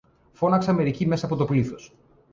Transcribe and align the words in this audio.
φώναξαν 0.33 0.75
μερικοί 0.75 1.01
από 1.03 1.09
μέσα 1.09 1.25
από 1.25 1.35
το 1.35 1.45
πλήθος. 1.45 1.93